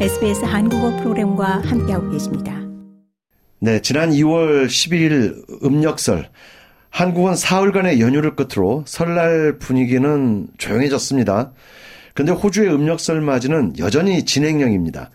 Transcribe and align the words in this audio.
SBS 0.00 0.44
한국어 0.44 0.90
프로그램과 0.96 1.60
함께하고 1.60 2.10
계십니다. 2.10 2.60
네, 3.60 3.80
지난 3.80 4.10
2월 4.10 4.66
11일 4.66 5.64
음력설 5.64 6.28
한국은 6.90 7.36
사흘간의 7.36 8.00
연휴를 8.00 8.34
끝으로 8.34 8.82
설날 8.88 9.58
분위기는 9.60 10.48
조용해졌습니다. 10.58 11.52
그런데 12.12 12.32
호주의 12.32 12.74
음력설 12.74 13.20
맞이는 13.20 13.74
여전히 13.78 14.24
진행형입니다. 14.24 15.10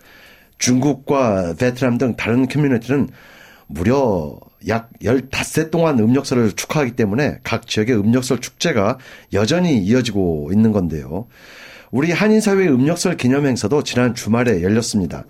중국과 0.56 1.56
베트남 1.58 1.98
등 1.98 2.16
다른 2.16 2.48
커뮤니티는 2.48 3.10
무려 3.66 4.38
약 4.66 4.90
15세 5.02 5.70
동안 5.70 5.98
음력설을 5.98 6.52
축하하기 6.52 6.92
때문에 6.92 7.38
각 7.42 7.66
지역의 7.66 7.96
음력설 7.98 8.40
축제가 8.40 8.96
여전히 9.34 9.76
이어지고 9.78 10.50
있는 10.52 10.72
건데요. 10.72 11.26
우리 11.90 12.12
한인사회 12.12 12.68
음력설 12.68 13.16
기념 13.16 13.46
행사도 13.46 13.82
지난 13.82 14.14
주말에 14.14 14.62
열렸습니다. 14.62 15.24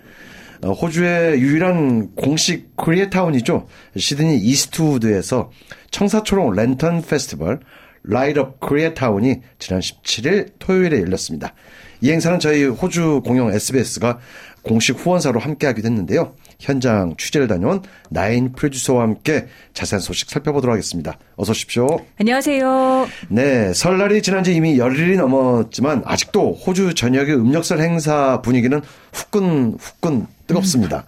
어, 0.62 0.72
호주의 0.72 1.40
유일한 1.40 2.14
공식 2.14 2.76
코리아타운이죠. 2.76 3.66
시드니 3.96 4.36
이스트우드에서 4.36 5.50
청사초롱 5.90 6.52
랜턴 6.52 7.00
페스티벌 7.00 7.60
Light 8.02 8.44
Up 8.44 8.60
코리아타운이 8.60 9.40
지난 9.58 9.80
17일 9.80 10.52
토요일에 10.58 11.00
열렸습니다. 11.00 11.54
이 12.02 12.10
행사는 12.10 12.38
저희 12.38 12.64
호주 12.64 13.22
공영 13.24 13.52
SBS가 13.52 14.18
공식 14.62 14.98
후원사로 14.98 15.40
함께하기도 15.40 15.86
했는데요. 15.86 16.34
현장 16.58 17.14
취재를 17.16 17.46
다녀온 17.46 17.82
나혜인 18.10 18.52
프로듀서와 18.52 19.02
함께 19.02 19.46
자세한 19.72 20.00
소식 20.00 20.30
살펴보도록 20.30 20.72
하겠습니다. 20.74 21.18
어서 21.40 21.52
오십시오. 21.52 22.04
안녕하세요. 22.18 23.08
네, 23.28 23.72
설날이 23.72 24.20
지난 24.20 24.44
지 24.44 24.54
이미 24.54 24.76
열흘이 24.78 25.16
넘었지만 25.16 26.02
아직도 26.04 26.52
호주 26.52 26.92
전역의 26.92 27.34
음력설 27.34 27.80
행사 27.80 28.42
분위기는 28.42 28.78
후끈 29.14 29.78
후끈 29.80 30.26
뜨겁습니다. 30.46 31.04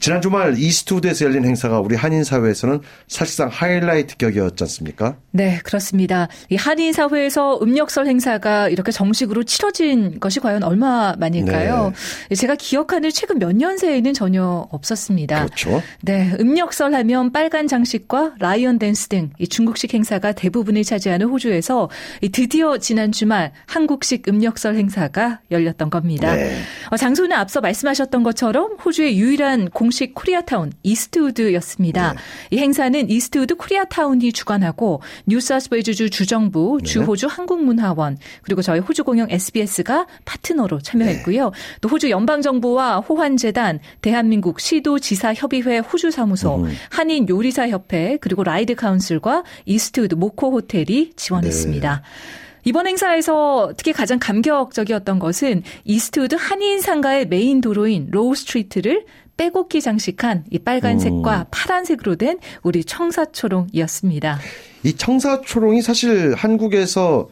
지난 0.00 0.20
주말 0.20 0.58
이스트우드에서 0.58 1.24
열린 1.24 1.46
행사가 1.46 1.80
우리 1.80 1.96
한인 1.96 2.24
사회에서는 2.24 2.80
사실상 3.08 3.48
하이라이트 3.48 4.18
격이었지 4.18 4.62
않습니까? 4.64 5.16
네, 5.30 5.60
그렇습니다. 5.64 6.28
이 6.50 6.56
한인 6.56 6.92
사회에서 6.92 7.58
음력설 7.62 8.06
행사가 8.06 8.68
이렇게 8.68 8.92
정식으로 8.92 9.44
치러진 9.44 10.20
것이 10.20 10.40
과연 10.40 10.62
얼마 10.62 11.14
만일까요? 11.18 11.94
네. 12.28 12.34
제가 12.34 12.54
기억하는 12.56 13.08
최근 13.10 13.38
몇 13.38 13.52
년 13.56 13.78
새에는 13.78 14.12
전혀 14.12 14.66
없었습니다. 14.70 15.46
그렇죠. 15.46 15.82
네, 16.02 16.36
음력설 16.38 16.94
하면 16.94 17.32
빨간 17.32 17.66
장식과 17.66 18.34
lion 18.40 18.78
dance 18.78 19.08
등 19.08 19.30
이 19.38 19.48
중국 19.48 19.71
식 19.76 19.94
행사가 19.94 20.32
대부분을 20.32 20.84
차지하는 20.84 21.26
호주에서 21.26 21.88
드디어 22.32 22.78
지난 22.78 23.12
주말 23.12 23.52
한국식 23.66 24.28
음력설 24.28 24.76
행사가 24.76 25.40
열렸던 25.50 25.90
겁니다. 25.90 26.34
네. 26.34 26.56
어, 26.90 26.96
장소는 26.96 27.32
앞서 27.32 27.60
말씀하셨던 27.60 28.22
것처럼 28.22 28.76
호주의 28.84 29.18
유일한 29.18 29.70
공식 29.70 30.14
코리아타운 30.14 30.72
이스트우드였습니다. 30.82 32.12
네. 32.12 32.18
이 32.50 32.58
행사는 32.58 33.08
이스트우드 33.10 33.54
코리아타운이 33.56 34.32
주관하고 34.32 35.02
뉴사우스웨일스주 35.26 36.10
주정부, 36.10 36.78
네. 36.82 36.88
주호주 36.88 37.26
한국문화원 37.26 38.18
그리고 38.42 38.62
저희 38.62 38.80
호주 38.80 39.04
공영 39.04 39.28
SBS가 39.30 40.06
파트너로 40.24 40.80
참여했고요. 40.80 41.44
네. 41.44 41.56
또 41.80 41.88
호주 41.88 42.10
연방정부와 42.10 43.00
호한재단, 43.00 43.80
대한민국 44.00 44.60
시도지사협의회 44.60 45.78
호주사무소, 45.78 46.56
음. 46.56 46.72
한인 46.90 47.28
요리사협회 47.28 48.18
그리고 48.20 48.44
Ryde 48.44 48.74
Council과 48.74 49.44
이스트우드 49.64 50.14
모코 50.14 50.52
호텔이 50.52 51.12
지원했습니다. 51.16 51.96
네. 51.96 52.02
이번 52.64 52.86
행사에서 52.86 53.72
특히 53.76 53.92
가장 53.92 54.18
감격적이었던 54.20 55.18
것은 55.18 55.62
이스트우드 55.84 56.36
한인 56.36 56.80
상가의 56.80 57.26
메인 57.26 57.60
도로인 57.60 58.08
Rowe 58.10 58.34
Street를 58.34 59.04
빼곡히 59.36 59.80
장식한 59.80 60.44
이 60.50 60.58
빨간색과 60.58 61.38
음. 61.40 61.44
파란색으로 61.50 62.16
된 62.16 62.38
우리 62.62 62.84
청사초롱이었습니다. 62.84 64.38
이 64.84 64.92
청사초롱이 64.94 65.82
사실 65.82 66.34
한국에서 66.34 67.28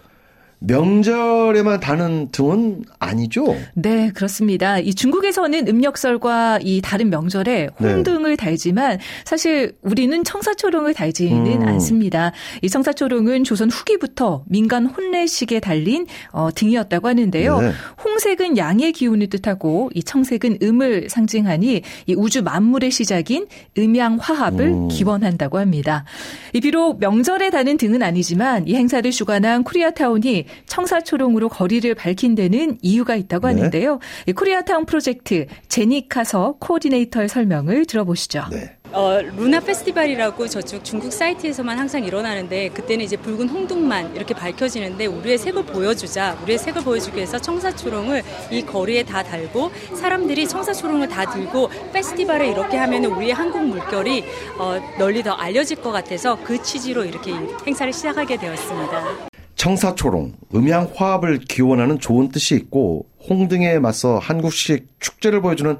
명절에만 0.60 1.81
다는 1.81 2.28
등은 2.32 2.84
아니죠? 2.98 3.56
네, 3.75 4.10
그렇습니다. 4.15 4.78
이 4.78 4.93
중국에서는 4.93 5.66
음력설과 5.66 6.60
이 6.62 6.82
다른 6.82 7.09
명절에 7.09 7.69
네. 7.78 7.93
홍등을 7.93 8.31
네. 8.31 8.37
달지만 8.37 8.98
사실 9.25 9.75
우리는 9.82 10.22
청사초롱을 10.22 10.93
달지는 10.93 11.62
음. 11.62 11.69
않습니다. 11.69 12.32
이 12.60 12.69
청사초롱은 12.69 13.44
조선 13.44 13.71
후기부터 13.71 14.44
민간 14.47 14.84
혼례식에 14.84 15.60
달린 15.60 16.06
어, 16.31 16.50
등이었다고 16.54 17.09
하는데요. 17.09 17.60
네. 17.60 17.72
홍색은 18.04 18.59
양의 18.59 18.92
기운을 18.92 19.28
뜻하고 19.28 19.91
이 19.94 20.03
청색은 20.03 20.59
음을 20.62 21.09
상징하니 21.09 21.82
이 22.06 22.15
우주 22.15 22.42
만물의 22.42 22.91
시작인 22.91 23.47
음양 23.78 24.19
화합을 24.21 24.66
음. 24.66 24.88
기원한다고 24.88 25.59
합니다. 25.59 26.04
이 26.53 26.60
비록 26.60 27.00
명절에 27.00 27.48
다는 27.48 27.78
등은 27.78 28.03
아니지만 28.03 28.69
이 28.69 28.75
행사를 28.75 29.10
주관한 29.10 29.65
코리아타운이 29.65 30.49
청사초롱으로 30.66 31.48
거리를 31.48 31.94
밝힌 31.94 32.34
데는 32.34 32.78
이유가 32.82 33.16
있다고 33.16 33.48
네. 33.48 33.54
하는데요. 33.54 33.98
코리아타운 34.34 34.86
프로젝트 34.86 35.46
제니카서 35.68 36.56
코디네이터의 36.60 37.28
설명을 37.28 37.86
들어보시죠. 37.86 38.44
네. 38.50 38.76
어, 38.92 39.20
루나 39.20 39.60
페스티벌이라고 39.60 40.48
저쪽 40.48 40.84
중국 40.84 41.12
사이트에서만 41.12 41.78
항상 41.78 42.04
일어나는데 42.04 42.70
그때는 42.70 43.04
이제 43.04 43.16
붉은 43.16 43.48
홍등만 43.48 44.16
이렇게 44.16 44.34
밝혀지는데 44.34 45.06
우리의 45.06 45.38
색을 45.38 45.64
보여주자 45.64 46.36
우리의 46.42 46.58
색을 46.58 46.82
보여주기 46.82 47.16
위해서 47.16 47.38
청사초롱을 47.38 48.22
이 48.50 48.62
거리에 48.62 49.04
다 49.04 49.22
달고 49.22 49.70
사람들이 49.94 50.48
청사초롱을 50.48 51.08
다 51.08 51.30
들고 51.30 51.70
페스티벌을 51.92 52.46
이렇게 52.46 52.76
하면 52.78 53.04
우리의 53.04 53.32
한국 53.32 53.64
물결이 53.64 54.24
어, 54.58 54.80
널리 54.98 55.22
더 55.22 55.32
알려질 55.32 55.76
것 55.76 55.92
같아서 55.92 56.36
그 56.42 56.60
취지로 56.60 57.04
이렇게 57.04 57.32
행사를 57.66 57.92
시작하게 57.92 58.38
되었습니다. 58.38 59.29
청사초롱, 59.60 60.32
음양 60.54 60.91
화합을 60.94 61.41
기원하는 61.41 61.98
좋은 61.98 62.31
뜻이 62.31 62.54
있고 62.54 63.04
홍등에 63.28 63.78
맞서 63.78 64.19
한국식 64.19 64.88
축제를 65.00 65.43
보여주는 65.43 65.76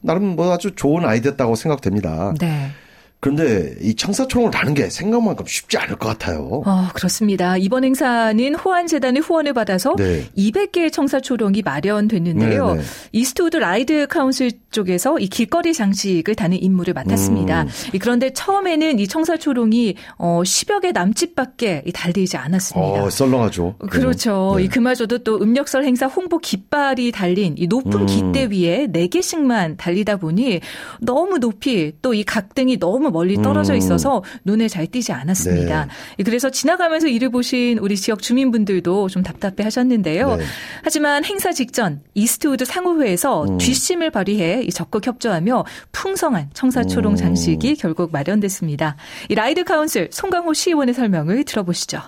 나름 0.00 0.34
뭐 0.34 0.50
아주 0.50 0.74
좋은 0.74 1.04
아이디어였다고 1.04 1.54
생각됩니다. 1.54 2.32
네. 2.40 2.70
그런데 3.20 3.74
이 3.80 3.94
청사총을 3.94 4.50
다는 4.50 4.74
게 4.74 4.90
생각만큼 4.90 5.46
쉽지 5.46 5.78
않을 5.78 5.96
것 5.96 6.08
같아요. 6.08 6.62
어, 6.64 6.88
그렇습니다. 6.94 7.56
이번 7.56 7.84
행사는 7.84 8.54
호한재단의 8.54 9.22
후원을 9.22 9.54
받아서 9.54 9.96
네. 9.96 10.26
200개의 10.36 10.92
청사초롱이 10.92 11.62
마련됐는데요. 11.62 12.74
네, 12.74 12.80
네. 12.80 12.82
이스트우드 13.12 13.56
라이드 13.56 14.06
Council 14.08 14.50
쪽에서 14.70 15.18
이 15.18 15.28
길거리 15.28 15.72
장식을 15.72 16.34
다는 16.34 16.62
임무를 16.62 16.94
맡았습니다. 16.94 17.62
음. 17.62 17.68
그런데 18.00 18.32
처음에는 18.32 18.98
이 18.98 19.08
청사초롱이 19.08 19.94
어, 20.18 20.42
10여 20.44 20.82
개 20.82 20.92
남짓밖에 20.92 21.84
달리지 21.94 22.36
않았습니다. 22.36 23.02
어, 23.04 23.10
썰렁하죠. 23.10 23.76
그렇죠. 23.90 24.54
네. 24.58 24.64
이 24.64 24.68
그마저도 24.68 25.18
또 25.18 25.40
음력설 25.40 25.84
행사 25.84 26.06
홍보 26.06 26.38
깃발이 26.38 27.12
달린 27.12 27.54
이 27.56 27.66
높은 27.66 28.02
음. 28.02 28.06
깃대 28.06 28.48
위에 28.52 28.86
4개씩만 28.92 29.76
달리다 29.76 30.16
보니 30.18 30.60
너무 31.00 31.38
높이 31.38 31.92
또 32.02 32.18
이 32.18 32.24
각 32.24 32.42
등이 32.42 32.78
너무 32.78 33.07
너무 33.08 33.10
멀리 33.10 33.36
떨어져 33.36 33.72
음. 33.72 33.78
있어서 33.78 34.22
눈에 34.44 34.68
잘 34.68 34.86
띄지 34.86 35.12
않았습니다. 35.12 35.88
네. 36.16 36.24
그래서 36.24 36.50
지나가면서 36.50 37.08
이를 37.08 37.30
보신 37.30 37.78
우리 37.78 37.96
지역 37.96 38.22
주민분들도 38.22 39.08
좀 39.08 39.22
답답해 39.22 39.64
하셨는데요. 39.64 40.36
네. 40.36 40.44
하지만 40.82 41.24
행사 41.24 41.52
직전 41.52 42.02
이스트우드 42.14 42.64
상우회에서 42.64 43.44
음. 43.44 43.58
뒷심을 43.58 44.10
발휘해 44.10 44.68
적극 44.68 45.06
협조하며 45.06 45.64
풍성한 45.92 46.50
청사초롱 46.54 47.14
음. 47.14 47.16
장식이 47.16 47.76
결국 47.76 48.12
마련됐습니다. 48.12 48.96
이 49.28 49.34
라이드 49.34 49.64
Council 49.64 50.08
송강호 50.12 50.52
시의원의 50.52 50.94
설명을 50.94 51.44
들어보시죠. 51.44 52.00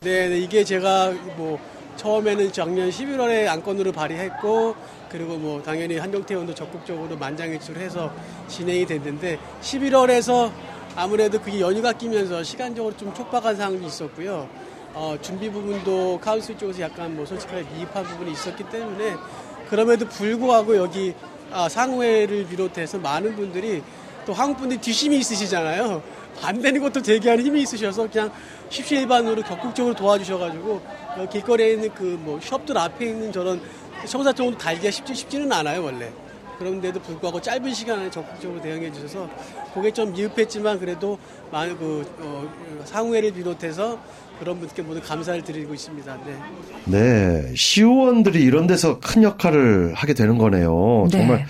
네, 0.00 0.28
네 0.28 0.38
이게 0.38 0.64
제가 0.64 1.12
뭐 1.36 1.58
처음에는 1.96 2.52
작년 2.52 2.90
11월에 2.90 3.46
안건으로 3.48 3.92
발의했고 3.92 4.74
그리고 5.12 5.36
뭐 5.36 5.62
당연히 5.62 5.98
한동태 5.98 6.32
의원도 6.32 6.54
적극적으로 6.54 7.16
만장일치해서 7.18 8.10
진행이 8.48 8.86
됐는데 8.86 9.38
11월에서 9.60 10.50
아무래도 10.96 11.38
그게 11.38 11.60
연휴가 11.60 11.92
끼면서 11.92 12.42
시간적으로 12.42 12.96
좀 12.96 13.12
촉박한 13.12 13.54
상황이 13.56 13.86
있었고요. 13.86 14.48
어, 14.94 15.16
준비 15.20 15.50
부분도 15.50 16.18
카운슬 16.20 16.56
쪽에서 16.56 16.80
약간 16.82 17.14
뭐 17.14 17.24
솔직하게 17.26 17.64
미흡한 17.74 18.04
부분이 18.04 18.32
있었기 18.32 18.64
때문에 18.64 19.16
그럼에도 19.68 20.06
불구하고 20.08 20.76
여기 20.76 21.14
아, 21.50 21.68
상회를 21.68 22.46
비롯해서 22.46 22.98
많은 22.98 23.36
분들이 23.36 23.82
또 24.24 24.32
한국 24.32 24.60
분들이 24.60 24.80
뒷심이 24.80 25.16
있으시잖아요. 25.18 26.02
안 26.42 26.60
되는 26.62 26.80
것도 26.80 27.02
대기하는 27.02 27.44
힘이 27.44 27.62
있으셔서 27.62 28.08
그냥 28.08 28.30
십시일반으로 28.70 29.42
적극적으로 29.44 29.94
도와주셔가지고 29.94 30.80
길거리에 31.30 31.72
있는 31.72 31.94
그 31.94 32.18
뭐 32.22 32.40
숍들 32.40 32.76
앞에 32.78 33.06
있는 33.06 33.32
저런 33.32 33.60
청사통으로 34.06 34.58
달기가 34.58 34.90
쉽지, 34.90 35.14
쉽지는 35.14 35.50
않아요, 35.52 35.84
원래. 35.84 36.10
그런데도 36.58 37.00
불구하고 37.00 37.40
짧은 37.40 37.74
시간 37.74 37.98
안에 38.00 38.10
적극적으로 38.10 38.60
대응해 38.60 38.92
주셔서 38.92 39.28
그게 39.74 39.90
좀 39.90 40.12
미흡했지만 40.12 40.78
그래도 40.78 41.18
많은 41.50 41.76
그 41.76 42.04
어, 42.20 42.48
상우회를 42.84 43.32
비롯해서 43.32 43.98
그런 44.38 44.58
분께 44.58 44.82
모두 44.82 45.00
감사를 45.00 45.42
드리고 45.42 45.74
있습니다. 45.74 46.18
네. 46.24 46.36
네. 46.84 47.54
시의원들이 47.54 48.42
이런 48.42 48.66
데서 48.66 48.98
큰 49.00 49.22
역할을 49.22 49.94
하게 49.94 50.14
되는 50.14 50.38
거네요. 50.38 51.08
네. 51.10 51.18
정말 51.18 51.46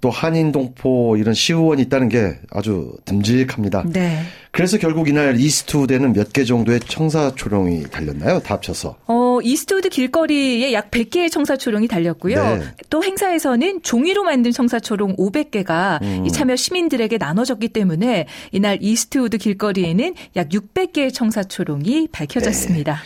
또 0.00 0.10
한인동포 0.10 1.16
이런 1.16 1.34
시의원이 1.34 1.82
있다는 1.82 2.08
게 2.08 2.38
아주 2.50 2.96
듬직합니다. 3.04 3.84
네. 3.86 4.22
그래서 4.58 4.76
결국 4.76 5.08
이날 5.08 5.38
이스트우드에는 5.38 6.12
몇 6.14 6.32
개 6.32 6.44
정도의 6.44 6.80
청사초롱이 6.80 7.84
달렸나요? 7.90 8.40
다 8.40 8.54
합쳐서. 8.54 8.96
어, 9.06 9.38
이스트우드 9.40 9.88
길거리에 9.88 10.72
약 10.72 10.90
100개의 10.90 11.30
청사초롱이 11.30 11.86
달렸고요. 11.86 12.56
네. 12.58 12.64
또 12.90 13.04
행사에서는 13.04 13.82
종이로 13.82 14.24
만든 14.24 14.50
청사초롱 14.50 15.14
500개가 15.16 16.02
음. 16.02 16.26
이 16.26 16.32
참여 16.32 16.56
시민들에게 16.56 17.18
나눠졌기 17.18 17.68
때문에 17.68 18.26
이날 18.50 18.78
이스트우드 18.80 19.38
길거리에는 19.38 20.14
약 20.34 20.48
600개의 20.48 21.14
청사초롱이 21.14 22.08
밝혀졌습니다. 22.10 23.00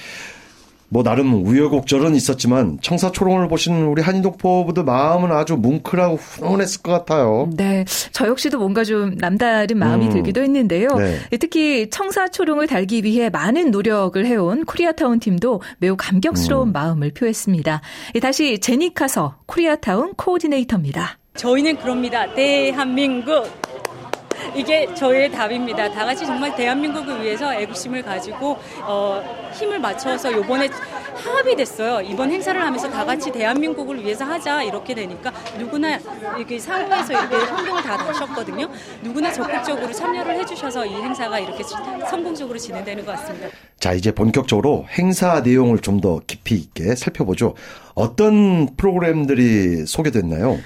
뭐 0.92 1.02
나름 1.02 1.46
우여곡절은 1.46 2.14
있었지만 2.14 2.76
청사초롱을 2.82 3.48
보신 3.48 3.82
우리 3.84 4.02
한인동포분들 4.02 4.84
마음은 4.84 5.32
아주 5.32 5.56
뭉클하고 5.56 6.16
훈훈했을 6.16 6.82
것 6.82 6.92
같아요. 6.92 7.48
네, 7.54 7.86
저 8.12 8.26
역시도 8.26 8.58
뭔가 8.58 8.84
좀 8.84 9.16
남다른 9.16 9.78
마음이 9.78 10.06
음. 10.06 10.10
들기도 10.10 10.42
했는데요. 10.42 10.88
네. 10.96 11.38
특히 11.40 11.88
청사초롱을 11.88 12.66
달기 12.66 13.04
위해 13.04 13.30
많은 13.30 13.70
노력을 13.70 14.22
해온 14.26 14.66
코리아타운 14.66 15.18
팀도 15.18 15.62
매우 15.78 15.96
감격스러운 15.96 16.68
음. 16.68 16.72
마음을 16.72 17.10
표했습니다. 17.12 17.80
다시 18.20 18.58
제니카서 18.58 19.36
코리아타운 19.46 20.12
코오디네이터입니다. 20.12 21.16
저희는 21.36 21.78
그럽니다. 21.78 22.30
대한민국. 22.34 23.71
이게 24.54 24.92
저희의 24.94 25.30
답입니다. 25.30 25.90
다 25.90 26.04
같이 26.04 26.26
정말 26.26 26.54
대한민국을 26.54 27.22
위해서 27.22 27.54
애국심을 27.54 28.02
가지고 28.02 28.58
어, 28.82 29.22
힘을 29.54 29.78
맞춰서 29.78 30.32
요번에 30.32 30.68
합이 31.14 31.56
됐어요. 31.56 32.00
이번 32.00 32.30
행사를 32.30 32.60
하면서 32.60 32.90
다 32.90 33.04
같이 33.04 33.30
대한민국을 33.30 34.02
위해서 34.02 34.24
하자 34.24 34.62
이렇게 34.62 34.94
되니까 34.94 35.30
누구나 35.58 35.98
이렇게 36.36 36.58
상우회에서 36.58 37.12
이렇게 37.12 37.36
행동을 37.36 37.82
다 37.82 37.96
하셨거든요. 37.96 38.68
누구나 39.02 39.30
적극적으로 39.32 39.92
참여를 39.92 40.40
해주셔서 40.40 40.86
이 40.86 40.94
행사가 40.94 41.38
이렇게 41.38 41.62
성공적으로 42.08 42.58
진행되는 42.58 43.04
것 43.04 43.12
같습니다. 43.16 43.48
자, 43.78 43.92
이제 43.92 44.10
본격적으로 44.12 44.86
행사 44.98 45.40
내용을 45.40 45.78
좀 45.78 46.02
더 46.02 46.20
깊이 46.26 46.56
있게 46.56 46.96
살펴보죠. 46.96 47.54
어떤 47.94 48.74
프로그램들이 48.76 49.86
소개됐나요? 49.86 50.58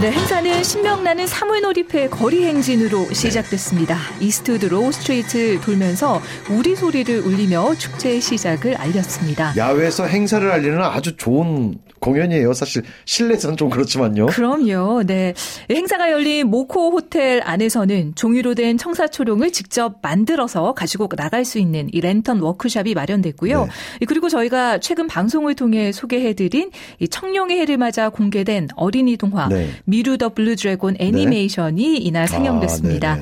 네, 0.00 0.12
행사는 0.12 0.62
신명나는 0.62 1.26
사물놀이패 1.26 2.08
거리 2.08 2.46
행진으로 2.46 3.12
시작됐습니다. 3.12 3.98
이스트우드 4.18 4.64
Rowe 4.64 4.90
Street 4.90 5.60
돌면서 5.60 6.22
우리 6.48 6.74
소리를 6.74 7.20
울리며 7.20 7.74
축제의 7.74 8.22
시작을 8.22 8.76
알렸습니다. 8.76 9.52
야외에서 9.58 10.06
행사를 10.06 10.50
알리는 10.50 10.80
아주 10.80 11.18
좋은 11.18 11.76
공연이에요. 12.00 12.54
사실 12.54 12.82
실내에서는 13.04 13.58
좀 13.58 13.68
그렇지만요. 13.68 14.26
그럼요. 14.26 15.02
네. 15.04 15.34
행사가 15.70 16.10
열린 16.10 16.48
모코 16.48 16.92
호텔 16.92 17.42
안에서는 17.44 18.14
종이로 18.14 18.54
된 18.54 18.78
청사초롱을 18.78 19.52
직접 19.52 19.98
만들어서 20.00 20.72
가지고 20.72 21.08
나갈 21.08 21.44
수 21.44 21.58
있는 21.58 21.90
이 21.92 22.00
랜턴 22.00 22.40
워크샵이 22.40 22.94
마련됐고요. 22.94 23.64
네. 23.66 24.06
그리고 24.06 24.30
저희가 24.30 24.78
최근 24.78 25.06
방송을 25.08 25.54
통해 25.54 25.92
소개해드린 25.92 26.70
이 27.00 27.08
청룡의 27.08 27.58
해를 27.58 27.76
맞아 27.76 28.08
공개된 28.08 28.68
어린이 28.76 29.18
동화 29.18 29.48
네. 29.48 29.68
미루 29.90 30.16
the 30.18 30.30
Blue 30.30 30.56
Dragon 30.56 30.96
애니메이션이 30.98 31.98
이날 31.98 32.28
상영됐습니다. 32.28 33.12
아. 33.12 33.18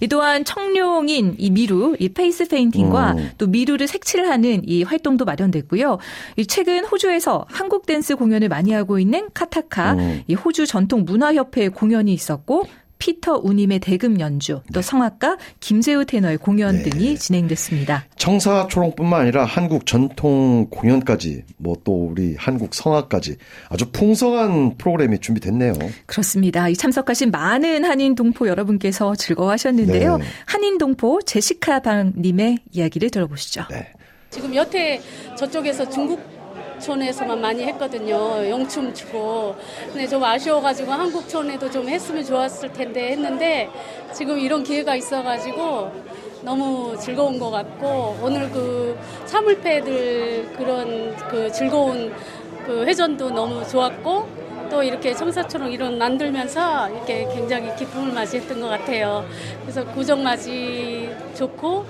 이 0.00 0.08
또한 0.08 0.44
청룡인 0.44 1.36
이 1.38 1.50
미루, 1.50 1.96
이 2.00 2.08
face 2.08 2.48
painting과 2.48 3.12
음. 3.12 3.30
또 3.38 3.46
미루를 3.46 3.86
색칠하는 3.86 4.62
이 4.66 4.82
활동도 4.82 5.24
마련됐고요. 5.24 5.98
이 6.36 6.46
최근 6.46 6.84
호주에서 6.84 7.46
한국 7.48 7.86
댄스 7.86 8.16
공연을 8.16 8.48
많이 8.48 8.72
하고 8.72 8.98
있는 8.98 9.28
카타카, 9.32 9.92
음. 9.94 10.22
이 10.26 10.34
호주 10.34 10.66
전통 10.66 11.04
문화협회 11.04 11.68
공연이 11.68 12.12
있었고. 12.12 12.66
피터 13.02 13.40
우님의 13.42 13.80
대금 13.80 14.20
연주, 14.20 14.60
또 14.72 14.80
성악가 14.80 15.36
김재우 15.58 16.04
테너의 16.04 16.38
공연 16.38 16.76
네. 16.76 16.82
등이 16.84 17.18
진행됐습니다. 17.18 18.04
청사 18.14 18.68
초롱뿐만 18.68 19.22
아니라 19.22 19.44
한국 19.44 19.86
전통 19.86 20.68
공연까지 20.70 21.42
뭐 21.56 21.74
또 21.82 22.06
우리 22.06 22.36
한국 22.38 22.74
성악까지 22.74 23.38
아주 23.68 23.90
풍성한 23.90 24.76
프로그램이 24.78 25.18
준비됐네요. 25.18 25.72
그렇습니다. 26.06 26.68
이 26.68 26.76
참석하신 26.76 27.32
많은 27.32 27.84
한인 27.84 28.14
동포 28.14 28.46
여러분께서 28.46 29.16
즐거워하셨는데요. 29.16 30.18
네. 30.18 30.24
한인 30.46 30.78
동포 30.78 31.22
제시카 31.22 31.80
방님의 31.80 32.58
이야기를 32.70 33.10
들어보시죠. 33.10 33.64
네. 33.68 33.88
지금 34.30 34.54
여태 34.54 35.00
저쪽에서 35.36 35.90
중국 35.90 36.22
촌에서만 36.82 37.40
많이 37.40 37.62
했거든요. 37.62 38.48
영춤 38.50 38.92
추고. 38.92 39.54
근데 39.86 40.06
좀 40.06 40.22
아쉬워가지고 40.22 40.92
한국촌에도 40.92 41.70
좀 41.70 41.88
했으면 41.88 42.24
좋았을 42.24 42.72
텐데 42.72 43.12
했는데 43.12 43.70
지금 44.12 44.38
이런 44.38 44.62
기회가 44.62 44.94
있어가지고 44.96 45.90
너무 46.42 46.98
즐거운 46.98 47.38
것 47.38 47.50
같고 47.50 48.18
오늘 48.20 48.50
그 48.50 48.98
사물패들 49.26 50.54
그런 50.58 51.16
그 51.28 51.50
즐거운 51.52 52.12
그 52.66 52.84
회전도 52.84 53.30
너무 53.30 53.66
좋았고 53.66 54.42
또 54.68 54.82
이렇게 54.82 55.14
청사처럼 55.14 55.70
이런 55.70 55.98
만들면서 55.98 56.88
이렇게 56.90 57.28
굉장히 57.32 57.74
기쁨을 57.76 58.12
맞이했던 58.12 58.60
것 58.60 58.68
같아요. 58.68 59.24
그래서 59.62 59.84
구정 59.84 60.22
맞이 60.22 61.10
좋고 61.34 61.84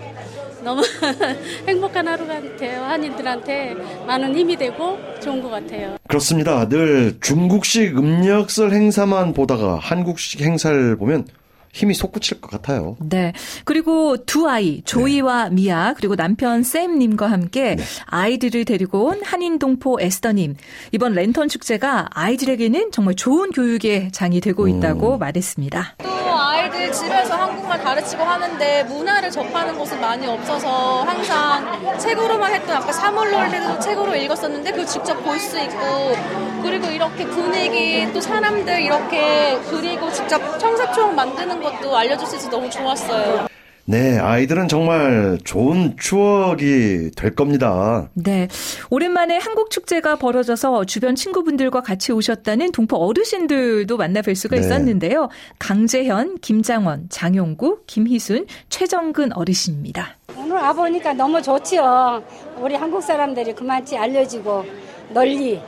너무 0.62 0.82
행복한 1.69 2.06
하루 2.09 2.26
같아요. 2.26 2.82
한인들한테 2.85 3.75
많은 4.06 4.35
힘이 4.37 4.56
되고 4.56 4.99
좋은 5.20 5.43
것 5.43 5.50
같아요. 5.50 5.97
그렇습니다. 6.09 6.69
늘 6.69 7.19
중국식 7.20 7.97
음력설 7.99 8.73
행사만 8.73 9.32
보다가 9.35 9.76
한국식 9.76 10.41
행사를 10.43 10.97
보면 10.97 11.26
힘이 11.73 11.94
솟구칠 11.94 12.41
것 12.41 12.50
같아요. 12.50 12.97
네. 13.00 13.32
그리고 13.64 14.19
두 14.26 14.47
아이, 14.47 14.82
조이와 14.85 15.49
미아, 15.49 15.94
그리고 15.97 16.17
남편 16.17 16.62
샘님과 16.62 17.31
함께 17.31 17.79
아이들을 18.06 18.67
데리고 18.67 19.06
온 19.06 19.23
한인동포 19.25 19.99
에스더님. 20.00 20.56
이번 20.93 21.15
랜턴 21.15 21.49
축제가 21.49 22.08
아이들에게는 22.12 22.91
정말 22.93 23.15
좋은 23.15 23.50
교육의 23.53 24.12
장이 24.12 24.43
되고 24.43 24.69
있다고 24.69 25.17
말했습니다. 25.17 25.97
또 26.32 26.38
아이들 26.38 26.90
집에서 26.90 27.37
한국말 27.37 27.79
가르치고 27.84 28.25
하는데 28.25 28.84
문화를 28.84 29.31
접하는 29.31 29.76
곳은 29.76 30.00
많이 30.00 30.26
없어서 30.26 31.02
항상 31.02 31.99
책으로만 31.99 32.55
했던 32.55 32.76
아까 32.76 32.90
사물놀이도 32.90 33.79
책으로 33.81 34.17
읽었었는데 34.17 34.70
그걸 34.70 34.87
직접 34.87 35.15
볼 35.22 35.39
수 35.39 35.58
있고 35.60 36.17
그리고 36.62 36.86
이렇게 36.89 37.27
분위기 37.27 38.10
또 38.15 38.20
사람들 38.20 38.81
이렇게 38.81 39.60
그리고 39.69 40.10
직접 40.10 40.58
청사총 40.58 41.15
만드는 41.15 41.60
것도 41.62 41.94
알려줄 41.94 42.27
수 42.27 42.36
있어서 42.36 42.48
너무 42.51 42.70
좋았어요. 42.70 43.52
네, 43.84 44.17
아이들은 44.19 44.69
정말 44.69 45.39
좋은 45.43 45.96
추억이 45.98 47.10
될 47.17 47.34
겁니다. 47.34 48.08
네. 48.15 48.46
오랜만에 48.91 49.39
한국 49.39 49.70
축제가 49.70 50.17
벌어져서 50.17 50.84
주변 50.84 51.17
친구분들과 51.17 51.81
같이 51.81 52.12
오셨다는 52.12 52.70
동포 52.70 52.96
어르신들도 52.96 53.96
만나 53.96 54.22
뵐 54.22 54.36
수가 54.36 54.55
네. 54.56 54.62
있었는데요. 54.62 55.29
강재현, 55.58 56.39
김장원, 56.39 57.06
장용구, 57.08 57.81
김희순, 57.86 58.46
최정근 58.69 59.32
어르신입니다. 59.32 60.17
오늘 60.36 60.56
와보니까 60.56 61.15
너무 61.15 61.43
좋지요. 61.43 62.22
우리 62.58 62.77
한국 62.77 63.03
사람들이 63.03 63.53
그만치 63.53 63.96
알려지고 63.96 64.65
널리 65.10 65.60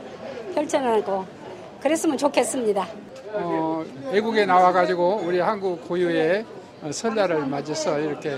펼쳐나고 0.53 1.25
그랬으면 1.81 2.17
좋겠습니다. 2.17 2.87
어, 3.33 3.83
외국에 4.11 4.45
나와가지고 4.45 5.21
우리 5.25 5.39
한국 5.39 5.85
고유의 5.85 6.45
어, 6.47 6.64
설날을 6.91 7.45
맞아서 7.47 7.99
이렇게 7.99 8.37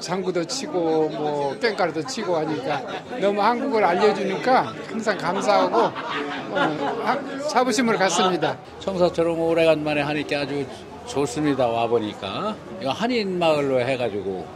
장구도 0.00 0.44
치고 0.44 1.08
뭐 1.08 1.56
뺑가르도 1.60 2.04
치고 2.06 2.36
하니까 2.36 2.82
너무 3.20 3.40
한국을 3.42 3.82
알려주니까 3.84 4.74
항상 4.88 5.16
감사하고 5.18 5.76
어, 5.78 6.58
하- 7.04 7.48
자부심을 7.48 7.96
갖습니다. 7.96 8.56
청사처럼 8.80 9.38
오래간만에 9.40 10.02
하니까 10.02 10.40
아주 10.40 10.64
좋습니다. 11.06 11.66
와 11.66 11.86
보니까 11.86 12.54
이거 12.80 12.90
한인 12.90 13.38
마을로 13.38 13.80
해가지고 13.80 14.46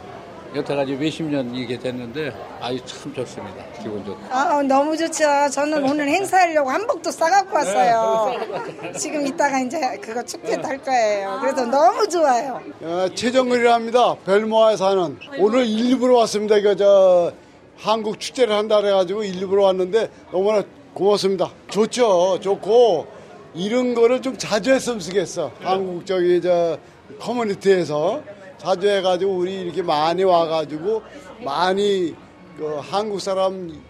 여태까지 0.53 0.95
몇십 0.95 1.25
년 1.27 1.55
이게 1.55 1.79
됐는데 1.79 2.33
아주 2.59 2.77
참 2.85 3.13
좋습니다. 3.13 3.63
기분 3.81 4.03
좋고. 4.03 4.19
아, 4.29 4.61
너무 4.63 4.97
좋죠. 4.97 5.23
저는 5.51 5.83
오늘 5.83 6.09
행사하려고 6.09 6.69
한복도 6.69 7.09
싸갖고 7.09 7.55
왔어요. 7.55 8.33
지금 8.97 9.25
이따가 9.25 9.59
이제 9.59 9.79
그거 10.01 10.21
축제 10.23 10.59
탈 10.61 10.77
거예요. 10.79 11.37
그래서 11.41 11.65
너무 11.65 12.07
좋아요. 12.07 12.61
어, 12.81 13.07
최정글이랍니다. 13.15 14.15
별모아에 14.25 14.75
사는 14.75 15.17
오늘 15.37 15.65
일부러 15.65 16.17
왔습니다. 16.17 16.57
이거 16.57 16.75
저 16.75 17.31
한국 17.77 18.19
축제를 18.19 18.53
한다 18.53 18.81
그래가지고 18.81 19.23
일부러 19.23 19.63
왔는데 19.63 20.09
너무나 20.31 20.63
고맙습니다. 20.93 21.49
좋죠. 21.69 22.39
좋고 22.41 23.07
이런 23.53 23.93
거를 23.93 24.21
좀 24.21 24.37
자주 24.37 24.73
했으면 24.73 24.99
좋겠어. 24.99 25.51
한국 25.61 26.05
저기 26.05 26.41
저 26.41 26.77
커뮤니티에서 27.19 28.21
자주 28.61 28.87
해가지고 28.87 29.31
우리 29.37 29.61
이렇게 29.61 29.81
많이 29.81 30.23
와가지고 30.23 31.01
많이 31.43 32.13
그 32.57 32.77
한국 32.79 33.19
사람 33.19 33.81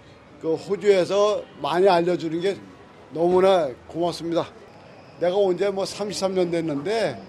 그 0.41 0.55
호주에서 0.55 1.43
많이 1.61 1.87
알려주는 1.89 2.39
게 2.39 2.55
너무나 3.11 3.67
고맙습니다. 3.87 4.47
내가 5.19 5.35
언제 5.35 5.69
뭐 5.69 5.83
33년 5.83 6.49
됐는데 6.51 7.21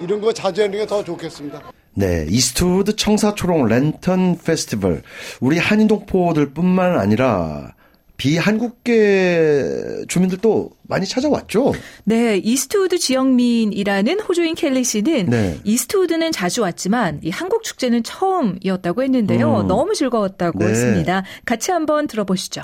이런 0.00 0.20
거 0.20 0.32
자주 0.32 0.62
하는 0.62 0.78
게 0.78 0.86
더 0.86 1.02
좋겠습니다. 1.02 1.60
네, 1.94 2.26
이스트우드 2.28 2.94
청사초롱 2.94 3.66
랜턴 3.66 4.36
페스티벌. 4.38 5.02
우리 5.40 5.58
한인동포들 5.58 6.52
뿐만 6.52 6.98
아니라 6.98 7.72
비한국계 8.18 10.04
주민들도 10.08 10.70
많이 10.82 11.06
찾아왔죠. 11.06 11.72
네, 12.04 12.36
이스트우드 12.36 12.98
지역민이라는 12.98 14.20
호주인 14.20 14.54
켈리 14.54 14.84
씨는 14.84 15.26
네. 15.26 15.58
이스트우드는 15.64 16.32
자주 16.32 16.62
왔지만 16.62 17.20
이 17.22 17.30
한국 17.30 17.62
축제는 17.62 18.02
처음이었다고 18.02 19.04
했는데요. 19.04 19.60
음. 19.60 19.66
너무 19.68 19.94
즐거웠다고 19.94 20.58
네. 20.58 20.66
했습니다. 20.66 21.22
같이 21.46 21.70
한번 21.70 22.08
들어보시죠. 22.08 22.62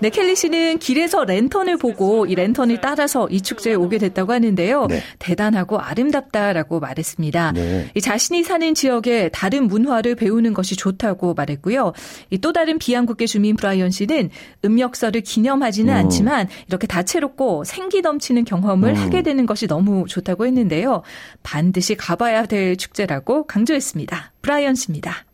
네, 0.00 0.10
켈리 0.10 0.34
씨는 0.36 0.78
길에서 0.78 1.24
랜턴을 1.24 1.76
보고 1.78 2.26
이 2.26 2.34
랜턴을 2.34 2.80
따라서 2.80 3.28
이 3.28 3.40
축제에 3.40 3.74
오게 3.74 3.98
됐다고 3.98 4.32
하는데요. 4.32 4.86
네. 4.86 5.02
대단하고 5.18 5.78
아름답다라고 5.78 6.80
말했습니다. 6.80 7.52
네. 7.52 7.90
이 7.94 8.00
자신이 8.00 8.42
사는 8.42 8.74
지역의 8.74 9.30
다른 9.32 9.68
문화를 9.68 10.14
배우는 10.14 10.54
것이 10.54 10.76
좋다고 10.76 11.34
말했고요. 11.34 11.92
이 12.30 12.38
또 12.42 12.52
다른 12.52 12.78
비한국계 12.78 13.26
주민 13.26 13.56
브라이언 13.56 13.90
씨는 13.90 14.28
음력설을 14.64 15.22
기념하지는 15.22 15.94
음. 15.94 15.98
않지만 15.98 16.48
이렇게 16.66 16.86
다채롭고 16.86 17.64
생기 17.64 18.02
넘치는 18.02 18.44
경험을 18.44 18.90
음. 18.90 18.94
하게 18.96 19.22
되는 19.22 19.46
것이 19.46 19.66
너무 19.68 20.04
좋다고 20.08 20.44
했는데요. 20.44 21.02
반드시 21.42 21.94
가봐야 21.94 22.46
될 22.46 22.76
축제라고 22.76 23.46
강조했습니다. 23.46 24.32
브라이언 24.42 24.74
씨입니다. 24.74 25.24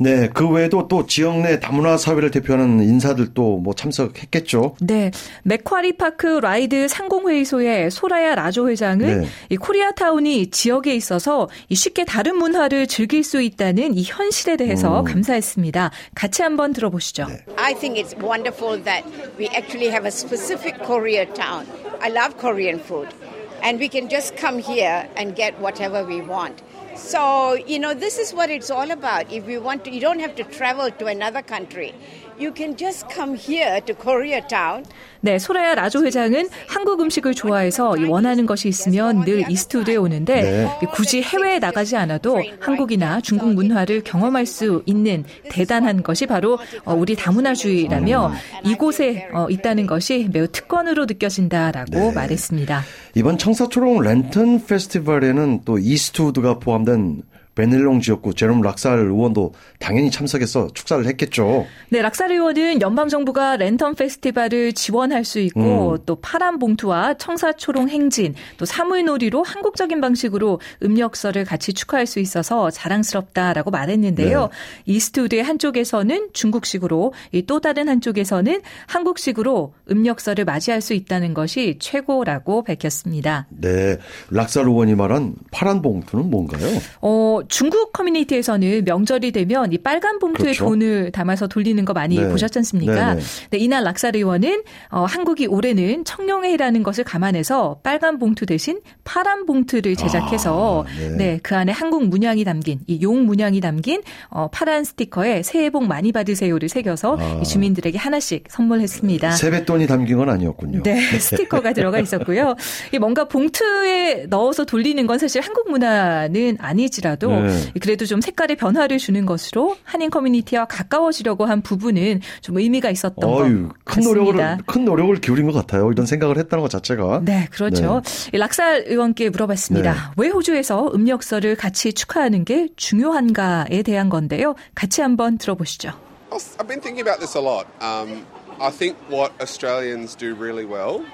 네, 0.00 0.28
그 0.34 0.48
외에도 0.48 0.88
또 0.88 1.06
지역 1.06 1.40
내 1.40 1.60
다문화 1.60 1.96
사회를 1.96 2.32
대표하는 2.32 2.82
인사들도 2.82 3.58
뭐 3.58 3.74
참석했겠죠. 3.74 4.76
네, 4.80 5.12
맥쿼리 5.44 5.96
파크 5.96 6.40
라이드 6.40 6.88
상공회의소의 6.88 7.92
소라야 7.92 8.34
라조 8.34 8.70
회장은 8.70 9.20
네. 9.20 9.28
이 9.50 9.56
코리아타운이 9.56 10.50
지역에 10.50 10.96
있어서 10.96 11.48
쉽게 11.72 12.04
다른 12.04 12.36
문화를 12.36 12.88
즐길 12.88 13.22
수 13.22 13.40
있다는 13.40 13.94
이 13.94 14.02
현실에 14.02 14.56
대해서 14.56 15.00
음. 15.00 15.04
감사했습니다. 15.04 15.92
같이 16.16 16.42
한번 16.42 16.72
들어보시죠. 16.72 17.26
네. 17.26 17.44
I 17.56 17.74
think 17.74 18.02
it's 18.02 18.16
wonderful 18.20 18.82
that 18.82 19.04
we 19.38 19.46
actually 19.54 19.90
have 19.90 20.04
a 20.04 20.10
specific 20.10 20.74
Koreatown. 20.82 21.66
I 22.02 22.10
love 22.10 22.36
Korean 22.36 22.80
food. 22.80 23.14
And 23.62 23.78
we 23.78 23.88
can 23.88 24.10
just 24.10 24.36
come 24.36 24.58
here 24.58 25.08
and 25.16 25.34
get 25.34 25.54
whatever 25.60 26.04
we 26.04 26.20
want. 26.20 26.63
So, 26.96 27.54
you 27.54 27.78
know, 27.80 27.92
this 27.92 28.18
is 28.18 28.32
what 28.32 28.50
it's 28.50 28.70
all 28.70 28.90
about. 28.90 29.32
If 29.32 29.48
you 29.48 29.60
want 29.60 29.84
to, 29.84 29.90
you 29.90 30.00
don't 30.00 30.20
have 30.20 30.36
to 30.36 30.44
travel 30.44 30.90
to 30.90 31.06
another 31.06 31.42
country. 31.42 31.92
You 32.38 32.52
can 32.54 32.76
just 32.76 33.06
come 33.14 33.36
here 33.38 33.80
to 33.80 33.94
Koreatown. 33.94 34.84
네, 35.20 35.38
소라야 35.38 35.74
라조 35.74 36.04
회장은 36.04 36.48
한국 36.68 37.00
음식을 37.00 37.34
좋아해서 37.34 37.94
원하는 38.08 38.44
것이 38.44 38.68
있으면 38.68 39.24
늘 39.24 39.50
이스트우드에 39.50 39.96
오는데 39.96 40.42
네. 40.42 40.86
굳이 40.92 41.22
해외에 41.22 41.58
나가지 41.58 41.96
않아도 41.96 42.42
한국이나 42.60 43.20
중국 43.20 43.54
문화를 43.54 44.02
경험할 44.02 44.44
수 44.44 44.82
있는 44.84 45.24
대단한 45.48 46.02
것이 46.02 46.26
바로 46.26 46.58
어, 46.84 46.94
우리 46.94 47.14
다문화주의라며 47.14 48.32
이곳에 48.64 49.28
어, 49.32 49.46
있다는 49.48 49.86
것이 49.86 50.28
매우 50.32 50.46
특권으로 50.48 51.06
느껴진다라고 51.06 51.90
네. 51.90 52.12
말했습니다. 52.12 52.82
이번 53.14 53.38
청사초롱 53.38 54.00
랜턴 54.00 54.66
페스티벌에는 54.66 55.62
또 55.64 55.78
이스트우드가 55.78 56.58
포함된 56.58 57.22
베넬롱 57.54 58.00
지역구 58.00 58.34
제롬 58.34 58.60
락살 58.62 58.98
의원도 58.98 59.52
당연히 59.78 60.10
참석해서 60.10 60.68
축사를 60.74 61.06
했겠죠. 61.06 61.66
네, 61.88 62.02
락살 62.02 62.32
의원은 62.32 62.80
연방 62.80 63.08
정부가 63.08 63.56
랜턴 63.56 63.94
페스티벌을 63.94 64.72
지원할 64.72 65.24
수 65.24 65.38
있고 65.38 65.92
음. 65.92 65.98
또 66.06 66.16
파란 66.16 66.58
봉투와 66.58 67.14
청사초롱 67.14 67.88
행진, 67.88 68.34
또 68.58 68.64
사물놀이로 68.64 69.42
한국적인 69.42 70.00
방식으로 70.00 70.60
음력설을 70.82 71.44
같이 71.44 71.72
축하할 71.72 72.06
수 72.06 72.18
있어서 72.20 72.70
자랑스럽다라고 72.70 73.70
말했는데요. 73.70 74.40
네. 74.40 74.92
이스트우드의 74.92 75.42
한쪽에서는 75.42 76.30
중국식으로 76.32 77.12
또 77.46 77.60
다른 77.60 77.88
한쪽에서는 77.88 78.60
한국식으로 78.86 79.74
음력설을 79.90 80.44
맞이할 80.44 80.80
수 80.80 80.94
있다는 80.94 81.34
것이 81.34 81.76
최고라고 81.78 82.64
밝혔습니다. 82.64 83.46
네, 83.50 83.98
락살 84.30 84.66
의원이 84.66 84.94
말한 84.94 85.34
파란 85.50 85.82
봉투는 85.82 86.30
뭔가요? 86.30 86.66
어, 87.00 87.40
중국 87.48 87.92
커뮤니티에서는 87.92 88.84
명절이 88.84 89.32
되면 89.32 89.72
이 89.72 89.78
빨간 89.78 90.18
봉투에 90.18 90.46
그렇죠. 90.52 90.64
돈을 90.66 91.12
담아서 91.12 91.46
돌리는 91.46 91.84
거 91.84 91.92
많이 91.92 92.18
네. 92.18 92.28
보셨지 92.28 92.58
않습니까? 92.58 93.14
네, 93.14 93.20
네. 93.50 93.58
이날 93.58 93.84
락사르 93.84 94.18
의원은 94.18 94.62
어, 94.90 95.04
한국이 95.04 95.46
올해는 95.46 96.04
청룡회라는 96.04 96.82
것을 96.82 97.04
감안해서 97.04 97.80
빨간 97.82 98.18
봉투 98.18 98.46
대신 98.46 98.80
파란 99.04 99.46
봉투를 99.46 99.96
제작해서 99.96 100.84
아, 100.86 100.98
네. 100.98 101.08
네. 101.16 101.40
그 101.42 101.54
안에 101.56 101.72
한국 101.72 102.06
문양이 102.08 102.44
담긴 102.44 102.80
이 102.88 103.04
용 103.04 103.26
문양이 103.26 103.60
담긴 103.60 104.02
어, 104.30 104.48
파란 104.48 104.82
스티커에 104.84 105.42
새해 105.42 105.68
복 105.70 105.84
많이 105.86 106.10
받으세요를 106.10 106.68
새겨서 106.70 107.18
아. 107.20 107.42
주민들에게 107.42 107.98
하나씩 107.98 108.44
선물했습니다. 108.48 109.32
세뱃돈이 109.32 109.86
담긴 109.86 110.16
건 110.18 110.30
아니었군요. 110.30 110.82
네, 110.82 111.00
스티커가 111.20 111.72
들어가 111.74 111.98
있었고요. 111.98 112.54
뭔가 112.98 113.28
봉투에 113.28 114.26
넣어서 114.30 114.64
돌리는 114.64 115.06
건 115.06 115.18
사실 115.18 115.42
한국 115.42 115.70
문화는 115.70 116.56
아니지라도 116.60 117.30
네. 117.42 117.72
그래도 117.80 118.06
좀 118.06 118.20
색깔의 118.20 118.56
변화를 118.56 118.98
주는 118.98 119.26
것으로 119.26 119.76
한인 119.84 120.10
커뮤니티와 120.10 120.66
가까워지려고 120.66 121.46
한 121.46 121.62
부분은 121.62 122.20
좀 122.40 122.58
의미가 122.58 122.90
있었던 122.90 123.28
어휴, 123.28 123.42
큰 123.42 123.72
같습니다. 123.84 124.14
노력을 124.14 124.58
큰 124.66 124.84
노력을 124.84 125.16
기울인 125.20 125.46
것 125.46 125.52
같아요. 125.52 125.90
이런 125.92 126.06
생각을 126.06 126.38
했다는 126.38 126.62
것 126.62 126.70
자체가. 126.70 127.22
네, 127.24 127.46
그렇죠. 127.50 128.02
네. 128.30 128.38
락살 128.38 128.84
의원께 128.86 129.30
물어봤습니다. 129.30 129.92
네. 129.92 129.98
왜 130.16 130.28
호주에서 130.28 130.92
음력설을 130.94 131.56
같이 131.56 131.92
축하하는 131.92 132.44
게 132.44 132.68
중요한가에 132.76 133.82
대한 133.82 134.08
건데요. 134.08 134.54
같이 134.74 135.00
한번 135.00 135.38
들어보시죠. 135.38 135.92
I've 136.30 136.66
been 136.66 136.80
thinking 136.80 137.00
about 137.00 137.20
this 137.20 137.36
a 137.36 137.40
lot. 137.40 137.66
Um, 137.80 138.26
I 138.60 138.70
think 138.70 138.96
what 139.08 139.32
Australians 139.40 140.16
do 140.16 140.34
really 140.34 140.64
well 140.64 141.04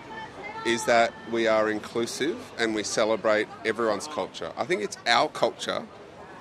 is 0.67 0.85
that 0.87 1.13
we 1.33 1.47
are 1.47 1.71
inclusive 1.71 2.37
and 2.59 2.75
we 2.75 2.83
celebrate 2.83 3.47
everyone's 3.65 4.07
culture. 4.07 4.51
I 4.57 4.65
think 4.65 4.83
it's 4.83 4.99
our 5.07 5.29
culture 5.29 5.83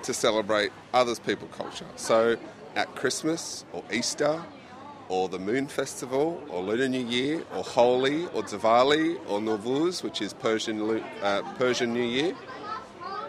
to 0.02 0.14
celebrate 0.14 0.72
others 0.92 1.18
people's 1.18 1.54
culture. 1.56 1.86
So 1.96 2.36
at 2.74 2.94
Christmas 2.96 3.64
or 3.72 3.82
Easter 3.92 4.42
or 5.08 5.28
the 5.28 5.38
Moon 5.38 5.66
Festival 5.66 6.40
or 6.48 6.62
Lunar 6.62 6.88
New 6.88 7.04
Year 7.04 7.42
or 7.54 7.64
Holi 7.64 8.26
or 8.26 8.42
Diwali 8.42 9.18
or 9.28 9.40
Nowruz, 9.40 10.02
which 10.02 10.22
is 10.22 10.32
Persian, 10.32 11.02
uh, 11.22 11.42
Persian 11.58 11.92
New 11.92 12.04
Year, 12.04 12.34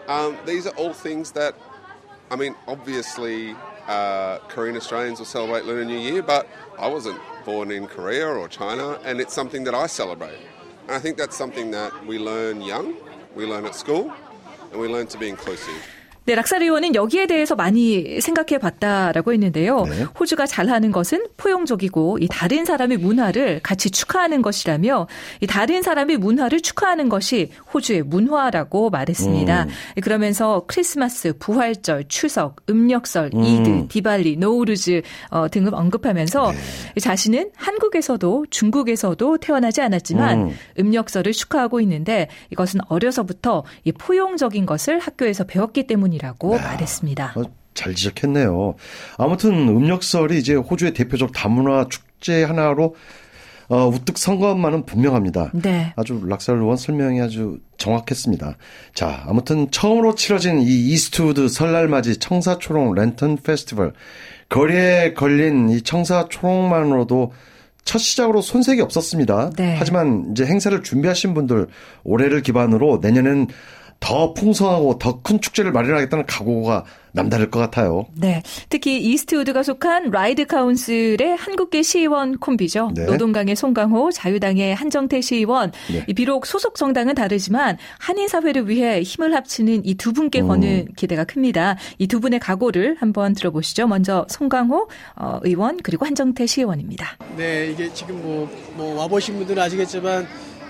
um, 0.08 0.36
these 0.46 0.66
are 0.66 0.74
all 0.76 0.92
things 0.92 1.32
that, 1.32 1.54
I 2.30 2.36
mean, 2.36 2.54
obviously 2.68 3.54
uh, 3.88 4.38
Korean 4.48 4.76
Australians 4.76 5.18
will 5.18 5.26
celebrate 5.26 5.64
Lunar 5.64 5.84
New 5.84 5.98
Year, 5.98 6.22
but 6.22 6.48
I 6.78 6.88
wasn't 6.88 7.20
born 7.44 7.70
in 7.70 7.86
Korea 7.86 8.28
or 8.28 8.48
China, 8.48 8.98
and 9.04 9.20
it's 9.20 9.34
something 9.34 9.64
that 9.64 9.74
I 9.74 9.86
celebrate. 9.86 10.38
And 10.82 10.92
I 10.92 10.98
think 10.98 11.16
that's 11.16 11.36
something 11.36 11.70
that 11.72 12.06
we 12.06 12.18
learn 12.18 12.60
young, 12.60 12.94
we 13.34 13.44
learn 13.46 13.64
at 13.66 13.74
school, 13.74 14.12
and 14.70 14.80
we 14.80 14.88
learn 14.88 15.06
to 15.08 15.18
be 15.18 15.28
inclusive. 15.28 15.74
네, 16.24 16.36
락사리 16.36 16.66
의원은 16.66 16.94
여기에 16.94 17.26
대해서 17.26 17.56
많이 17.56 18.20
생각해 18.20 18.58
봤다라고 18.58 19.32
했는데요. 19.32 19.84
네. 19.86 20.02
호주가 20.02 20.46
잘하는 20.46 20.92
것은 20.92 21.26
포용적이고 21.36 22.18
이 22.20 22.28
다른 22.30 22.64
사람의 22.64 22.98
문화를 22.98 23.58
같이 23.60 23.90
축하하는 23.90 24.40
것이라며 24.40 25.08
이 25.40 25.48
다른 25.48 25.82
사람의 25.82 26.18
문화를 26.18 26.60
축하하는 26.60 27.08
것이 27.08 27.50
호주의 27.74 28.02
문화라고 28.02 28.90
말했습니다. 28.90 29.64
음. 29.64 30.00
그러면서 30.00 30.62
크리스마스, 30.68 31.32
부활절, 31.40 32.04
추석, 32.06 32.56
음력설, 32.70 33.32
음. 33.34 33.42
이드, 33.42 33.88
디발리, 33.88 34.36
노우르즈 34.36 35.02
어, 35.30 35.48
등을 35.48 35.74
언급하면서 35.74 36.52
네. 36.52 37.00
자신은 37.00 37.50
한국에서도 37.56 38.46
중국에서도 38.48 39.38
태어나지 39.38 39.80
않았지만 39.80 40.52
음. 40.78 40.92
음력설을 40.92 41.32
축하하고 41.32 41.80
있는데 41.80 42.28
이것은 42.50 42.80
어려서부터 42.86 43.64
이 43.82 43.90
포용적인 43.90 44.66
것을 44.66 45.00
학교에서 45.00 45.42
배웠기 45.42 45.88
때문에 45.88 46.11
때문이라고 46.12 46.56
야, 46.56 46.62
말했습니다. 46.62 47.34
어, 47.36 47.42
잘 47.74 47.94
지적했네요. 47.94 48.74
아무튼 49.16 49.68
음력설이 49.68 50.38
이제 50.38 50.54
호주의 50.54 50.92
대표적 50.92 51.32
다문화 51.32 51.86
축제 51.88 52.44
하나로 52.44 52.94
어, 53.68 53.88
우뚝 53.88 54.18
선 54.18 54.38
것만은 54.38 54.84
분명합니다. 54.84 55.50
네. 55.54 55.94
아주 55.96 56.22
락살 56.26 56.58
의원 56.58 56.76
설명이 56.76 57.20
아주 57.22 57.58
정확했습니다. 57.78 58.56
자, 58.94 59.24
아무튼 59.26 59.70
처음으로 59.70 60.14
치러진 60.14 60.60
이 60.60 60.90
이스트우드 60.90 61.48
설날 61.48 61.88
맞이 61.88 62.18
청사초롱 62.18 62.94
랜턴 62.94 63.36
페스티벌. 63.36 63.94
거리에 64.50 65.14
걸린 65.14 65.70
이 65.70 65.80
청사초롱만으로도 65.80 67.32
첫 67.84 67.98
시작으로 67.98 68.42
손색이 68.42 68.82
없었습니다. 68.82 69.50
네. 69.56 69.76
하지만 69.78 70.28
이제 70.32 70.44
행사를 70.44 70.80
준비하신 70.82 71.32
분들 71.32 71.68
올해를 72.04 72.42
기반으로 72.42 72.98
내년엔 73.00 73.48
더 74.02 74.34
풍성하고 74.34 74.98
더 74.98 75.22
큰 75.22 75.40
축제를 75.40 75.70
마련하겠다는 75.70 76.26
각오가 76.26 76.84
남다를 77.12 77.50
것 77.50 77.60
같아요. 77.60 78.06
네. 78.14 78.42
특히 78.70 78.98
이스트우드가 78.98 79.62
속한 79.62 80.10
라이드 80.10 80.46
Council의 80.46 81.36
한국계 81.36 81.82
시의원 81.82 82.38
콤비죠. 82.38 82.92
네. 82.96 83.04
노동당의 83.04 83.54
송강호, 83.54 84.10
자유당의 84.10 84.74
한정태 84.74 85.20
시의원. 85.20 85.70
네. 85.92 86.04
이 86.08 86.14
비록 86.14 86.46
소속 86.46 86.74
정당은 86.74 87.14
다르지만 87.14 87.76
한인 87.98 88.26
사회를 88.28 88.68
위해 88.68 89.02
힘을 89.02 89.34
합치는 89.34 89.84
이 89.84 89.94
두 89.94 90.12
분께 90.12 90.40
음. 90.40 90.48
거는 90.48 90.88
기대가 90.96 91.22
큽니다. 91.24 91.76
이 91.98 92.06
두 92.08 92.18
분의 92.18 92.40
각오를 92.40 92.96
한번 92.98 93.34
들어보시죠. 93.34 93.86
먼저 93.86 94.26
송강호 94.28 94.88
어, 95.16 95.38
의원 95.42 95.78
그리고 95.82 96.06
한정태 96.06 96.46
시의원입니다. 96.46 97.18
네, 97.36 97.70
이게 97.70 97.92
지금 97.92 98.20
뭐, 98.22 98.50
뭐 98.74 98.96
와보신 99.00 99.36
분들은 99.36 99.62
아시겠지만 99.62 100.26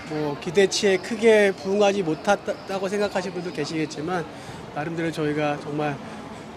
뭐 0.09 0.37
기대치에 0.39 0.97
크게 0.97 1.51
부응하지 1.53 2.03
못했다고 2.03 2.87
생각하시는 2.87 3.33
분도 3.33 3.51
계시겠지만 3.51 4.25
나름대로 4.75 5.11
저희가 5.11 5.59
정말 5.61 5.95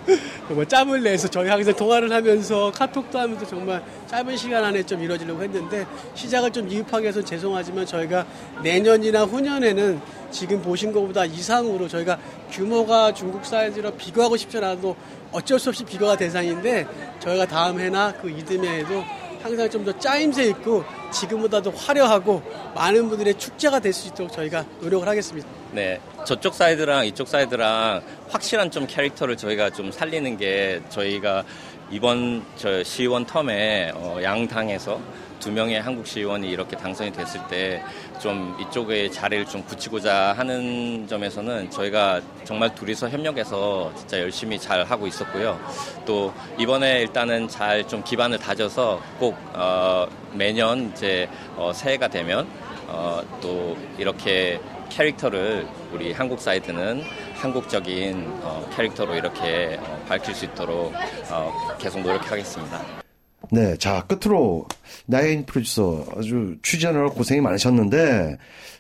뭐 0.48 0.64
짬을 0.64 1.02
내서 1.02 1.26
저희 1.26 1.48
항상 1.48 1.74
통화를 1.74 2.12
하면서 2.12 2.70
카톡도 2.70 3.18
하면서 3.18 3.44
정말 3.44 3.82
짧은 4.06 4.36
시간 4.36 4.64
안에 4.64 4.84
좀 4.84 5.02
이루어지려고 5.02 5.42
했는데 5.42 5.84
시작을 6.14 6.52
좀 6.52 6.66
미흡하게 6.66 7.08
해서 7.08 7.22
죄송하지만 7.22 7.84
저희가 7.86 8.24
내년이나 8.62 9.24
후년에는 9.24 10.00
지금 10.30 10.62
보신 10.62 10.92
것보다 10.92 11.24
이상으로 11.24 11.88
저희가 11.88 12.18
규모가 12.52 13.14
중국 13.14 13.44
사이즈로 13.44 13.92
비교하고 13.92 14.36
싶지 14.36 14.58
않아도 14.58 14.94
어쩔 15.32 15.58
수 15.58 15.70
없이 15.70 15.84
비교가 15.84 16.16
대상인데 16.16 16.86
저희가 17.18 17.46
다음 17.46 17.80
해나 17.80 18.12
그 18.12 18.30
이듬해에도 18.30 19.02
항상 19.42 19.68
좀 19.70 19.84
더 19.84 19.96
짜임새 19.98 20.44
있고 20.50 20.84
지금보다도 21.10 21.70
화려하고 21.72 22.42
많은 22.75 23.08
분들의 23.08 23.34
축제가 23.38 23.80
될 23.80 23.92
수 23.92 24.08
있도록 24.08 24.32
저희가 24.32 24.64
노력을 24.80 25.06
하겠습니다. 25.08 25.48
네, 25.72 26.00
저쪽 26.25 26.54
사이드랑 26.54 27.06
이쪽 27.06 27.28
사이드랑 27.28 28.02
확실한 28.30 28.70
좀 28.70 28.86
캐릭터를 28.86 29.36
저희가 29.36 29.70
좀 29.70 29.90
살리는 29.90 30.36
게 30.36 30.82
저희가 30.90 31.44
이번 31.90 32.44
저 32.56 32.82
시의원 32.82 33.25
term에 33.26 33.92
어, 33.94 34.18
양당에서 34.22 35.00
두 35.38 35.52
명의 35.52 35.80
한국 35.80 36.06
시의원이 36.06 36.48
이렇게 36.50 36.76
당선이 36.76 37.12
됐을 37.12 37.40
때 37.48 37.82
좀 38.18 38.56
이쪽에 38.58 39.10
자리를 39.10 39.44
좀 39.44 39.62
붙이고자 39.64 40.32
하는 40.38 41.06
점에서는 41.06 41.70
저희가 41.70 42.22
정말 42.44 42.75
둘이서 42.75 43.10
협력해서 43.10 43.92
진짜 43.94 44.18
열심히 44.20 44.58
잘 44.58 44.82
하고 44.84 45.06
있었고요. 45.06 45.60
또 46.06 46.32
이번에 46.58 47.02
일단은 47.02 47.46
잘 47.46 47.86
좀 47.86 48.02
기반을 48.02 48.38
다져서 48.38 49.00
꼭 49.18 49.36
어, 49.52 50.06
매년 50.36 50.92
이제 50.92 51.28
어, 51.56 51.72
새해가 51.72 52.08
되면 52.08 52.46
어, 52.88 53.20
또 53.40 53.76
이렇게 53.98 54.60
캐릭터를 54.88 55.66
우리 55.92 56.12
한국 56.12 56.40
사이드는 56.40 57.02
한국적인 57.34 58.24
어, 58.42 58.68
캐릭터로 58.74 59.14
이렇게 59.14 59.78
어, 59.80 60.04
밝힐 60.08 60.34
수 60.34 60.44
있도록 60.44 60.92
어, 61.30 61.76
계속 61.78 62.00
노력하겠습니다. 62.00 63.06
네, 63.52 63.76
자, 63.76 64.04
끝으로 64.06 64.66
나인 65.06 65.46
프로듀서 65.46 66.04
아주 66.16 66.56
취재하느라 66.62 67.10
고생이 67.10 67.40
많으셨는데 67.40 68.38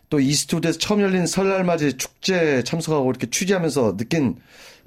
또 0.08 0.20
이스트우드에서 0.20 0.78
처음 0.78 1.00
열린 1.00 1.26
설날 1.26 1.64
맞이 1.64 1.96
축제 1.96 2.62
참석하고 2.64 3.10
이렇게 3.10 3.28
취재하면서 3.28 3.96
느낀 3.96 4.36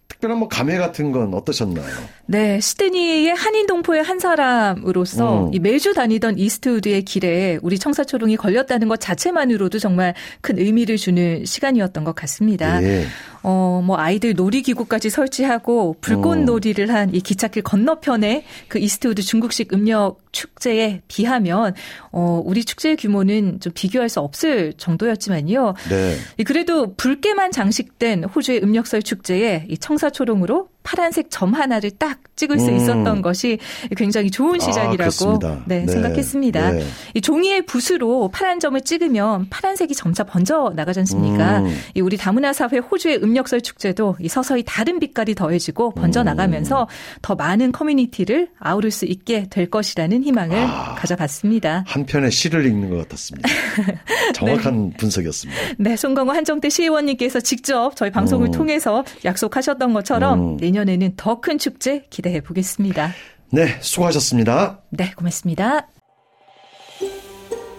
특별한 0.10 0.38
뭐 0.38 0.48
감회 0.48 0.78
같은 0.78 1.12
건 1.12 1.34
어떠셨나요? 1.34 1.88
네, 2.26 2.60
시드니의 2.60 3.34
한인 3.34 3.68
동포의 3.68 4.04
한 4.04 4.20
사람으로서 4.20 5.46
음. 5.46 5.54
이 5.54 5.60
매주 5.60 5.94
다니던 5.94 6.38
이스트우드의 6.38 7.04
길에 7.04 7.58
우리 7.62 7.80
청사초롱이 7.80 8.36
걸렸다는 8.36 8.90
것 8.90 9.00
자체만으로도 9.00 9.80
정말 9.80 10.14
큰 10.42 10.60
의미를 10.60 10.98
주는 10.98 11.46
시간이었던 11.46 12.04
것 12.04 12.16
같습니다. 12.16 12.84
예. 12.84 13.06
어, 13.44 13.82
뭐 13.86 13.98
아이들 13.98 14.34
놀이기구까지 14.34 15.10
설치하고 15.10 15.98
불꽃놀이를 16.02 16.94
한 16.94 17.10
이 17.14 17.22
기찻길 17.22 17.64
건너편에 17.64 18.44
그 18.68 18.80
이스트우드 18.80 19.22
중국식 19.22 19.74
음력 19.74 20.20
축제에 20.32 21.02
비하면 21.08 21.74
어, 22.12 22.42
우리 22.46 22.64
축제의 22.64 22.98
규모는 22.98 23.60
좀 23.60 23.74
비교할 23.74 24.10
수 24.10 24.20
없을 24.20 24.74
정도였지만요. 24.74 25.74
네. 25.90 26.16
이 26.38 26.44
그래도 26.44 26.94
붉게만 26.96 27.52
장식된 27.52 28.26
호주의 28.26 28.62
음력설 28.64 29.02
축제에 29.02 29.66
이 29.70 29.78
청사초롱으로 29.78 30.70
파란색 30.84 31.30
점 31.30 31.54
하나를 31.54 31.92
딱 31.92 32.20
찍을 32.36 32.60
수 32.60 32.70
음. 32.70 32.76
있었던 32.78 33.22
것이 33.22 33.60
굉장히 33.96 34.32
좋은 34.32 34.56
아, 34.56 34.64
시작이라고 34.64 34.96
그렇습니다. 34.98 35.64
네, 35.66 35.82
네. 35.82 35.92
생각했습니다. 35.92 36.72
네. 36.72 36.84
이 37.14 37.22
종이의 37.22 37.66
붓으로 37.66 38.30
파란 38.30 38.60
점을 38.60 38.80
찍으면 38.80 39.48
파란색이 39.50 39.94
점차 39.94 40.24
번져 40.24 40.72
나가지 40.76 41.00
않습니까? 41.02 41.60
음. 41.60 41.78
이 41.96 42.02
우리 42.02 42.18
다문화 42.18 42.54
사회 42.54 42.78
호주의 42.78 43.18
음력설 43.22 43.62
축제도 43.62 44.16
이 44.20 44.30
서서히 44.30 44.64
다른 44.66 45.00
빛깔이 45.00 45.36
더해지고 45.36 45.92
번져 45.92 46.24
나가면서 46.24 46.88
더 47.22 47.36
많은 47.36 47.72
커뮤니티를 47.72 48.50
아우를 48.60 48.92
수 48.92 49.06
있게 49.06 49.48
될 49.50 49.70
것이라는 49.70 50.24
희망을 50.24 50.58
아. 50.58 50.96
가져봤습니다. 50.96 51.84
한편의 51.88 52.32
시를 52.32 52.66
읽는 52.66 52.90
것 52.90 52.98
같았습니다. 53.00 53.50
정확한 54.34 54.94
분석이었습니다. 54.98 55.62
네, 55.78 55.96
송강호 55.96 56.32
한정태 56.32 56.70
시의원님께서 56.70 57.42
직접 57.42 57.96
저희 57.96 58.12
방송을 58.12 58.48
음. 58.48 58.52
통해서 58.52 59.04
약속하셨던 59.26 59.94
것처럼 59.94 60.40
음. 60.40 60.58
내년에는 60.70 61.14
더 61.16 61.42
큰 61.42 61.58
축제 61.58 62.06
기대해 62.10 62.42
보겠습니다. 62.42 63.12
네, 63.52 63.78
수고하셨습니다. 63.82 64.82
네, 64.90 65.12
고맙습니다. 65.16 65.88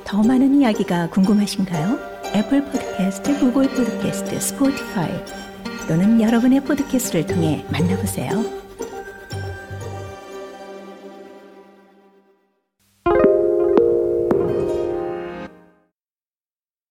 더 0.04 0.22
많은 0.22 0.60
이야기가 0.60 1.10
궁금하신가요? 1.10 1.98
애플 2.34 2.64
포드캐스트, 2.64 3.38
구글 3.38 3.68
포드캐스트, 3.68 4.40
스포티파이 4.40 5.10
또는 5.88 6.20
여러분의 6.20 6.60
포드캐스트를 6.64 7.26
통해 7.26 7.64
만나보세요. 7.70 8.59